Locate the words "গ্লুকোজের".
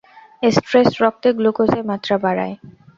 1.37-1.83